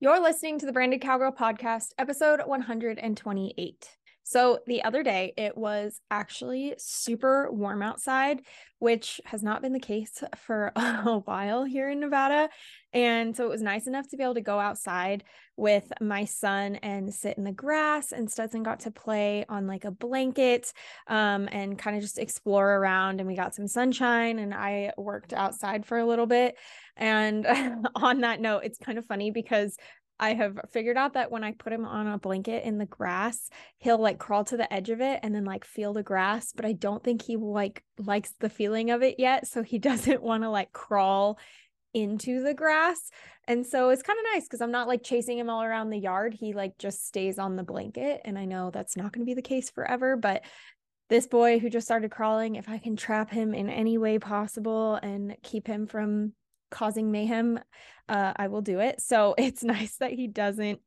[0.00, 3.96] You're listening to the Branded Cowgirl Podcast, episode 128.
[4.28, 8.42] So, the other day, it was actually super warm outside,
[8.78, 12.50] which has not been the case for a while here in Nevada.
[12.92, 15.24] And so, it was nice enough to be able to go outside
[15.56, 18.12] with my son and sit in the grass.
[18.12, 20.74] And Stetson got to play on like a blanket
[21.06, 23.20] um, and kind of just explore around.
[23.20, 26.54] And we got some sunshine, and I worked outside for a little bit.
[26.98, 27.46] And
[27.94, 29.78] on that note, it's kind of funny because
[30.20, 33.48] I have figured out that when I put him on a blanket in the grass,
[33.78, 36.64] he'll like crawl to the edge of it and then like feel the grass, but
[36.64, 40.42] I don't think he like likes the feeling of it yet, so he doesn't want
[40.42, 41.38] to like crawl
[41.94, 43.10] into the grass.
[43.46, 45.98] And so it's kind of nice cuz I'm not like chasing him all around the
[45.98, 46.34] yard.
[46.34, 49.34] He like just stays on the blanket and I know that's not going to be
[49.34, 50.42] the case forever, but
[51.08, 54.96] this boy who just started crawling, if I can trap him in any way possible
[54.96, 56.34] and keep him from
[56.70, 57.58] causing mayhem,
[58.08, 59.00] uh, I will do it.
[59.00, 60.80] So it's nice that he doesn't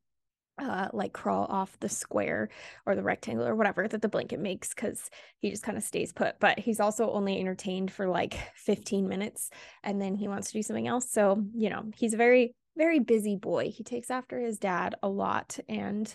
[0.57, 2.49] uh, like crawl off the square
[2.85, 6.13] or the rectangle or whatever that the blanket makes because he just kind of stays
[6.13, 6.39] put.
[6.39, 9.49] But he's also only entertained for like 15 minutes
[9.83, 11.09] and then he wants to do something else.
[11.09, 13.71] So, you know, he's a very, very busy boy.
[13.71, 16.13] He takes after his dad a lot and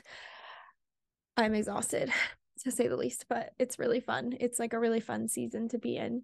[1.36, 2.10] I'm exhausted
[2.64, 4.36] to say the least, but it's really fun.
[4.38, 6.22] It's like a really fun season to be in.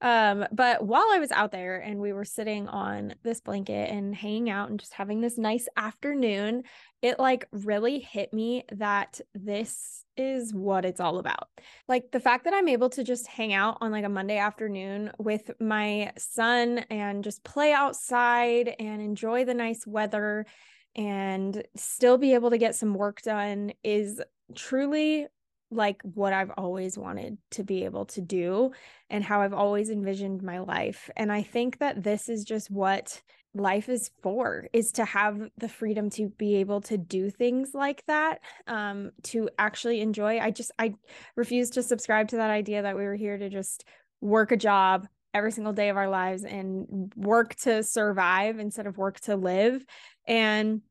[0.00, 4.14] Um, but while I was out there and we were sitting on this blanket and
[4.14, 6.62] hanging out and just having this nice afternoon,
[7.02, 11.48] it like really hit me that this is what it's all about.
[11.88, 15.10] Like the fact that I'm able to just hang out on like a Monday afternoon
[15.18, 20.46] with my son and just play outside and enjoy the nice weather
[20.94, 24.20] and still be able to get some work done is
[24.54, 25.26] truly
[25.70, 28.72] like what I've always wanted to be able to do
[29.10, 31.10] and how I've always envisioned my life.
[31.16, 33.20] And I think that this is just what
[33.54, 38.04] life is for is to have the freedom to be able to do things like
[38.06, 40.94] that um to actually enjoy i just i
[41.34, 43.84] refuse to subscribe to that idea that we were here to just
[44.20, 48.98] work a job every single day of our lives and work to survive instead of
[48.98, 49.84] work to live
[50.26, 50.82] and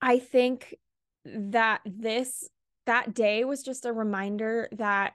[0.00, 0.74] i think
[1.24, 2.48] that this
[2.90, 5.12] that day was just a reminder that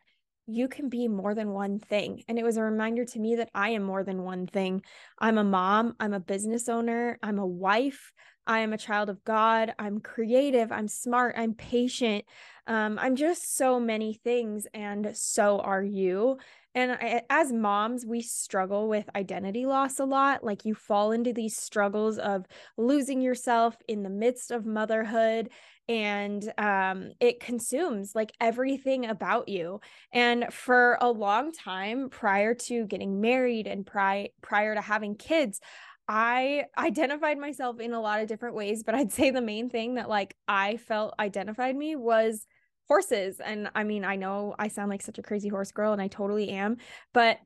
[0.47, 2.24] you can be more than one thing.
[2.30, 4.81] And it was a reminder to me that I am more than one thing.
[5.19, 8.14] I'm a mom, I'm a business owner, I'm a wife,
[8.47, 12.24] I am a child of God, I'm creative, I'm smart, I'm patient.
[12.66, 16.38] Um, I'm just so many things, and so are you.
[16.75, 20.44] And I, as moms, we struggle with identity loss a lot.
[20.44, 22.46] Like you fall into these struggles of
[22.78, 25.50] losing yourself in the midst of motherhood
[25.88, 29.80] and um, it consumes like everything about you.
[30.12, 35.62] And for a long time prior to getting married and pri- prior to having kids,
[36.08, 39.96] I identified myself in a lot of different ways, but I'd say the main thing
[39.96, 42.46] that like I felt identified me was
[42.88, 43.40] horses.
[43.40, 46.07] And I mean, I know I sound like such a crazy horse girl and I
[46.07, 46.78] totally am,
[47.13, 47.40] but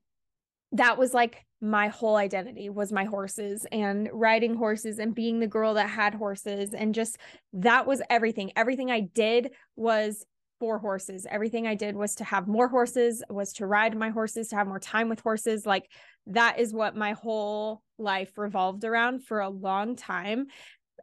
[0.71, 5.47] that was like my whole identity was my horses and riding horses and being the
[5.47, 7.17] girl that had horses and just
[7.53, 10.25] that was everything everything i did was
[10.59, 14.47] for horses everything i did was to have more horses was to ride my horses
[14.47, 15.89] to have more time with horses like
[16.27, 20.47] that is what my whole life revolved around for a long time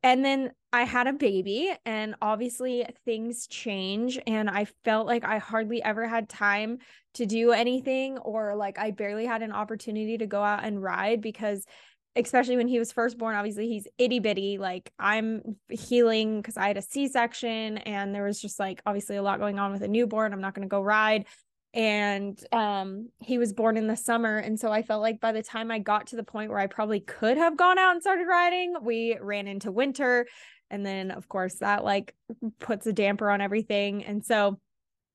[0.02, 4.18] and then I had a baby, and obviously things change.
[4.26, 6.78] And I felt like I hardly ever had time
[7.14, 11.20] to do anything, or like I barely had an opportunity to go out and ride
[11.20, 11.64] because,
[12.14, 14.58] especially when he was first born, obviously he's itty bitty.
[14.58, 19.16] Like I'm healing because I had a C section, and there was just like obviously
[19.16, 20.32] a lot going on with a newborn.
[20.32, 21.26] I'm not going to go ride
[21.76, 25.42] and um he was born in the summer and so i felt like by the
[25.42, 28.26] time i got to the point where i probably could have gone out and started
[28.26, 30.26] riding we ran into winter
[30.70, 32.14] and then of course that like
[32.58, 34.58] puts a damper on everything and so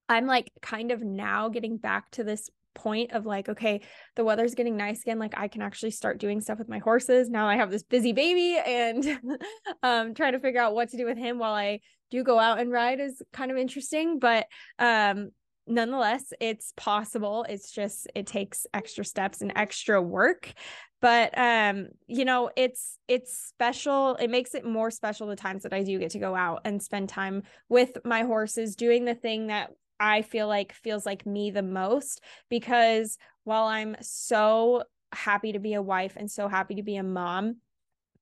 [0.07, 3.81] i'm like kind of now getting back to this point of like okay
[4.15, 7.29] the weather's getting nice again like i can actually start doing stuff with my horses
[7.29, 9.19] now i have this busy baby and
[9.83, 11.79] um trying to figure out what to do with him while i
[12.11, 14.45] do go out and ride is kind of interesting but
[14.79, 15.31] um
[15.67, 17.45] nonetheless it's possible.
[17.47, 20.53] It's just it takes extra steps and extra work.
[21.01, 24.15] But um you know it's it's special.
[24.15, 26.81] It makes it more special the times that i do get to go out and
[26.81, 31.51] spend time with my horses doing the thing that i feel like feels like me
[31.51, 32.21] the most.
[32.49, 37.03] Because while i'm so happy to be a wife and so happy to be a
[37.03, 37.57] mom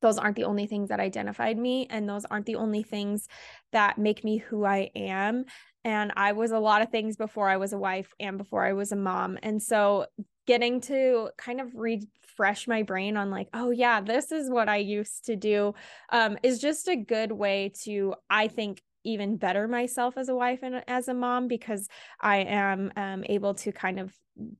[0.01, 3.27] those aren't the only things that identified me and those aren't the only things
[3.71, 5.45] that make me who I am
[5.83, 8.73] and I was a lot of things before I was a wife and before I
[8.73, 10.05] was a mom and so
[10.49, 14.77] getting to kind of refresh my brain on like oh yeah this is what i
[14.77, 15.75] used to do
[16.11, 20.61] um, is just a good way to i think even better myself as a wife
[20.63, 21.87] and as a mom because
[22.19, 24.11] i am um, able to kind of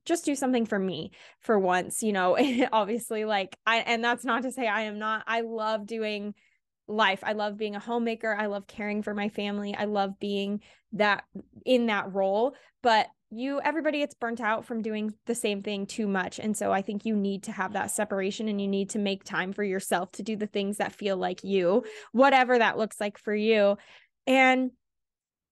[0.04, 2.38] just do something for me for once you know
[2.72, 6.34] obviously like i and that's not to say i am not i love doing
[6.90, 7.20] life.
[7.22, 8.34] I love being a homemaker.
[8.34, 9.74] I love caring for my family.
[9.74, 10.60] I love being
[10.92, 11.24] that
[11.64, 12.54] in that role.
[12.82, 16.40] But you, everybody gets burnt out from doing the same thing too much.
[16.40, 19.22] And so I think you need to have that separation and you need to make
[19.22, 23.18] time for yourself to do the things that feel like you, whatever that looks like
[23.18, 23.76] for you.
[24.26, 24.72] And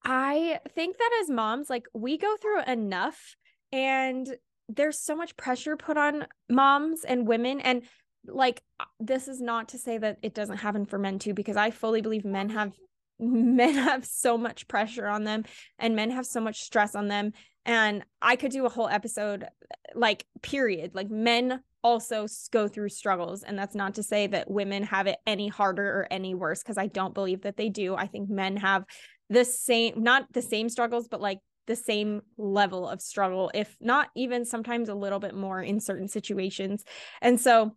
[0.05, 3.37] I think that as moms, like we go through enough
[3.71, 4.29] and
[4.69, 7.61] there's so much pressure put on moms and women.
[7.61, 7.83] And
[8.29, 11.57] like uh, this is not to say that it doesn't happen for men too because
[11.57, 12.73] i fully believe men have
[13.21, 15.45] men have so much pressure on them
[15.79, 17.33] and men have so much stress on them.
[17.67, 19.47] And i could do a whole episode
[19.95, 20.95] like period.
[20.95, 23.43] Like men also go through struggles.
[23.43, 26.79] And that's not to say that women have it any harder or any worse because
[26.79, 27.95] i don't believe that they do.
[27.95, 28.85] I think men have
[29.31, 34.09] the same not the same struggles but like the same level of struggle if not
[34.17, 36.85] even sometimes a little bit more in certain situations.
[37.21, 37.73] And so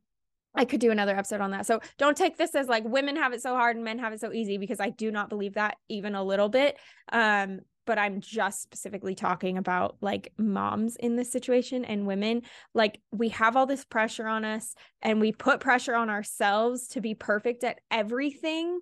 [0.53, 1.65] I could do another episode on that.
[1.65, 4.19] So don't take this as like women have it so hard and men have it
[4.19, 6.77] so easy because I do not believe that even a little bit.
[7.11, 12.43] Um, but I'm just specifically talking about like moms in this situation and women.
[12.73, 17.01] Like we have all this pressure on us and we put pressure on ourselves to
[17.01, 18.79] be perfect at everything.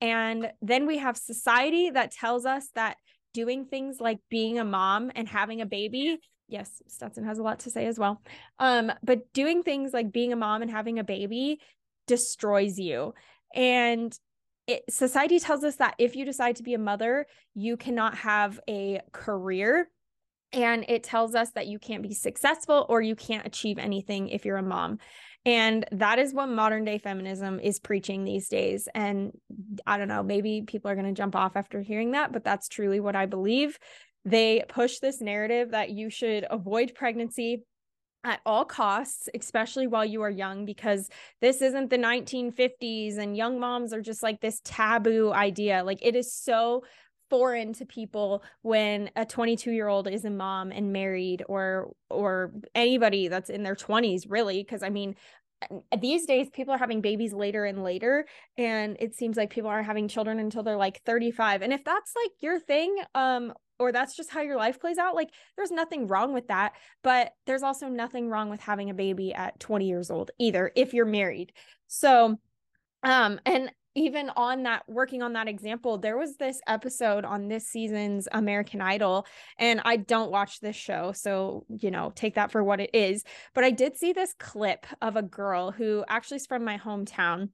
[0.00, 2.98] And then we have society that tells us that
[3.32, 7.60] doing things like being a mom and having a baby yes, Stetson has a lot
[7.60, 8.22] to say as well.
[8.58, 11.60] Um, but doing things like being a mom and having a baby
[12.06, 13.14] destroys you.
[13.54, 14.16] And
[14.66, 18.60] it, society tells us that if you decide to be a mother, you cannot have
[18.68, 19.88] a career.
[20.52, 24.44] And it tells us that you can't be successful or you can't achieve anything if
[24.44, 24.98] you're a mom.
[25.44, 28.88] And that is what modern day feminism is preaching these days.
[28.94, 29.32] And
[29.86, 32.68] I don't know, maybe people are going to jump off after hearing that, but that's
[32.68, 33.78] truly what I believe.
[34.26, 37.62] They push this narrative that you should avoid pregnancy
[38.24, 41.08] at all costs, especially while you are young, because
[41.40, 45.84] this isn't the 1950s and young moms are just like this taboo idea.
[45.84, 46.82] Like it is so
[47.30, 52.52] foreign to people when a 22 year old is a mom and married or or
[52.74, 55.16] anybody that's in their 20s really because i mean
[56.00, 58.26] these days people are having babies later and later
[58.56, 62.12] and it seems like people aren't having children until they're like 35 and if that's
[62.14, 66.06] like your thing um or that's just how your life plays out like there's nothing
[66.06, 70.10] wrong with that but there's also nothing wrong with having a baby at 20 years
[70.10, 71.52] old either if you're married.
[71.86, 72.38] So
[73.02, 77.66] um and even on that working on that example there was this episode on this
[77.66, 79.26] season's american idol
[79.58, 83.24] and i don't watch this show so you know take that for what it is
[83.54, 87.48] but i did see this clip of a girl who actually is from my hometown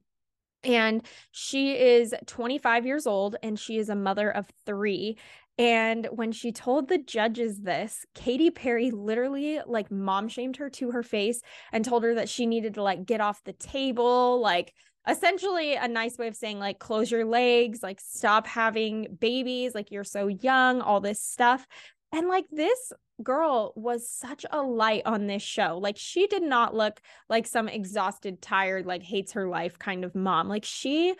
[0.65, 5.17] and she is 25 years old and she is a mother of three
[5.57, 10.91] and when she told the judges this, Katy Perry literally like mom shamed her to
[10.91, 11.41] her face
[11.71, 14.73] and told her that she needed to like get off the table, like
[15.07, 19.91] essentially a nice way of saying like close your legs, like stop having babies, like
[19.91, 21.67] you're so young, all this stuff.
[22.11, 22.91] And like this
[23.21, 25.77] girl was such a light on this show.
[25.77, 30.15] Like she did not look like some exhausted, tired, like hates her life kind of
[30.15, 30.47] mom.
[30.47, 31.13] Like she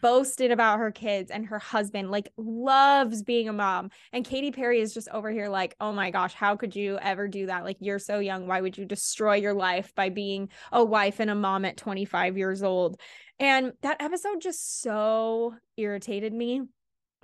[0.00, 3.90] boasted about her kids and her husband like loves being a mom.
[4.12, 7.28] And Katy Perry is just over here like oh my gosh how could you ever
[7.28, 7.64] do that?
[7.64, 8.46] Like you're so young.
[8.46, 12.36] Why would you destroy your life by being a wife and a mom at 25
[12.36, 13.00] years old?
[13.38, 16.62] And that episode just so irritated me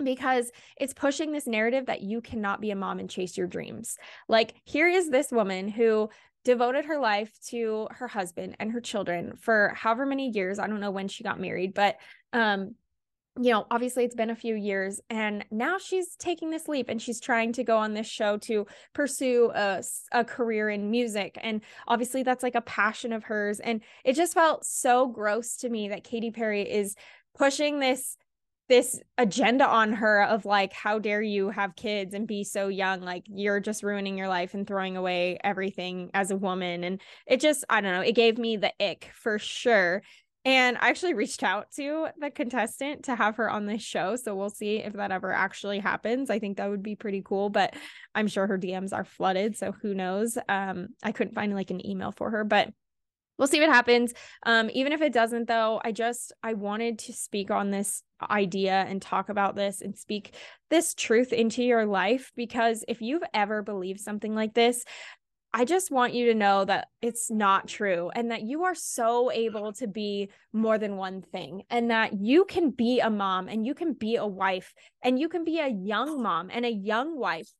[0.03, 3.97] because it's pushing this narrative that you cannot be a mom and chase your dreams.
[4.27, 6.09] Like, here is this woman who
[6.43, 10.59] devoted her life to her husband and her children for however many years.
[10.59, 11.97] I don't know when she got married, but
[12.33, 12.75] um
[13.39, 17.01] you know, obviously it's been a few years and now she's taking this leap and
[17.01, 19.81] she's trying to go on this show to pursue a,
[20.11, 21.37] a career in music.
[21.41, 23.61] And obviously that's like a passion of hers.
[23.61, 26.95] And it just felt so gross to me that Katy Perry is
[27.33, 28.17] pushing this
[28.71, 33.01] this agenda on her of like how dare you have kids and be so young
[33.01, 37.41] like you're just ruining your life and throwing away everything as a woman and it
[37.41, 40.01] just i don't know it gave me the ick for sure
[40.43, 44.15] and I actually reached out to the contestant to have her on this show.
[44.15, 46.31] So we'll see if that ever actually happens.
[46.31, 47.75] I think that would be pretty cool, but
[48.15, 49.55] I'm sure her DMs are flooded.
[49.55, 50.39] So who knows?
[50.49, 52.73] Um, I couldn't find like an email for her, but
[53.41, 54.13] we'll see what happens.
[54.43, 58.85] Um, even if it doesn't, though, I just I wanted to speak on this idea
[58.87, 60.35] and talk about this and speak
[60.69, 64.85] this truth into your life because if you've ever believed something like this,
[65.53, 69.31] I just want you to know that it's not true and that you are so
[69.31, 73.65] able to be more than one thing and that you can be a mom and
[73.65, 74.71] you can be a wife
[75.01, 77.51] and you can be a young mom and a young wife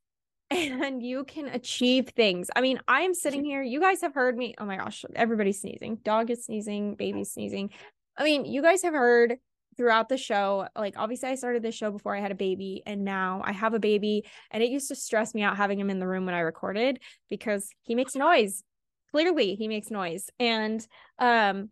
[0.51, 2.49] and you can achieve things.
[2.55, 4.53] I mean, I am sitting here, you guys have heard me.
[4.57, 5.97] Oh my gosh, everybody's sneezing.
[6.03, 7.69] Dog is sneezing, baby's sneezing.
[8.17, 9.37] I mean, you guys have heard
[9.77, 13.05] throughout the show like obviously i started this show before i had a baby and
[13.05, 15.97] now i have a baby and it used to stress me out having him in
[15.97, 18.63] the room when i recorded because he makes noise
[19.11, 20.85] clearly he makes noise and
[21.19, 21.69] um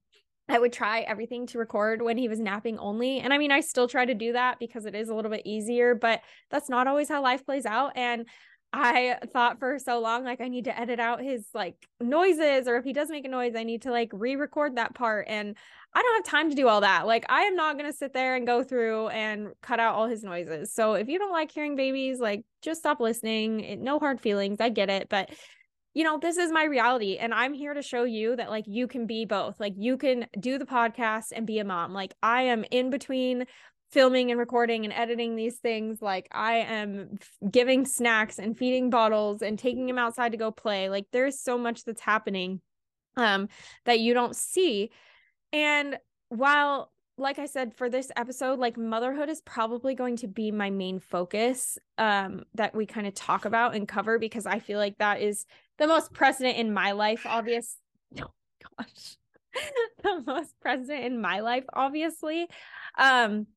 [0.51, 3.19] I would try everything to record when he was napping only.
[3.19, 5.43] And I mean, I still try to do that because it is a little bit
[5.45, 7.91] easier, but that's not always how life plays out.
[7.95, 8.25] And
[8.71, 12.77] I thought for so long, like, I need to edit out his like noises, or
[12.77, 15.27] if he does make a noise, I need to like re record that part.
[15.27, 15.57] And
[15.93, 17.07] I don't have time to do all that.
[17.07, 20.07] Like, I am not going to sit there and go through and cut out all
[20.07, 20.71] his noises.
[20.71, 23.61] So if you don't like hearing babies, like, just stop listening.
[23.61, 24.61] It, no hard feelings.
[24.61, 25.09] I get it.
[25.09, 25.31] But
[25.95, 27.17] you know, this is my reality.
[27.17, 29.59] And I'm here to show you that, like, you can be both.
[29.59, 31.93] Like, you can do the podcast and be a mom.
[31.93, 33.45] Like, I am in between
[33.91, 37.17] filming and recording and editing these things like i am
[37.49, 41.57] giving snacks and feeding bottles and taking him outside to go play like there's so
[41.57, 42.61] much that's happening
[43.17, 43.49] um
[43.85, 44.91] that you don't see.
[45.51, 45.97] And
[46.29, 50.69] while like i said for this episode like motherhood is probably going to be my
[50.69, 54.97] main focus um that we kind of talk about and cover because i feel like
[54.99, 55.45] that is
[55.79, 57.77] the most precedent in my life obvious
[58.21, 58.31] oh
[58.77, 59.17] gosh
[60.03, 62.47] the most precedent in my life obviously.
[62.97, 63.47] Um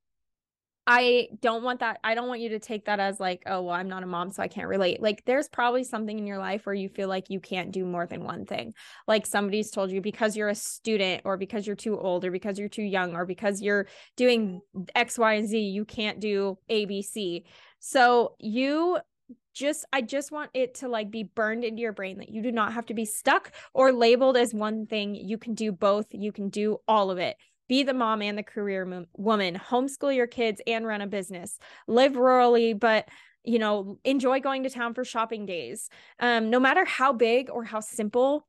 [0.85, 2.01] I don't want that.
[2.03, 4.33] I don't want you to take that as like, oh, well, I'm not a mom,
[4.33, 5.01] so I can't relate.
[5.01, 8.05] Like, there's probably something in your life where you feel like you can't do more
[8.05, 8.75] than one thing.
[9.07, 12.59] Like, somebody's told you because you're a student, or because you're too old, or because
[12.59, 13.87] you're too young, or because you're
[14.17, 14.61] doing
[14.97, 17.45] X, Y, and Z, you can't do A, B, C.
[17.79, 18.99] So, you
[19.55, 22.51] just, I just want it to like be burned into your brain that you do
[22.51, 25.15] not have to be stuck or labeled as one thing.
[25.15, 27.37] You can do both, you can do all of it
[27.73, 31.59] be the mom and the career mo- woman, homeschool your kids and run a business,
[31.87, 33.09] live rurally, but
[33.45, 35.89] you know, enjoy going to town for shopping days.
[36.21, 38.47] Um, no matter how big or how simple,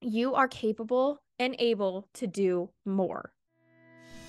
[0.00, 3.33] you are capable and able to do more.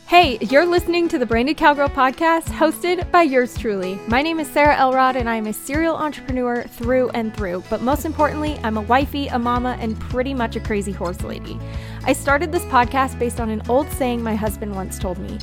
[0.08, 4.00] Hey, you're listening to the Branded Cowgirl podcast hosted by yours truly.
[4.08, 7.64] My name is Sarah Elrod and I'm a serial entrepreneur through and through.
[7.72, 11.60] But most importantly, I'm a wifey, a mama, and pretty much a crazy horse lady.
[12.04, 15.40] I started this podcast based on an old saying my husband once told me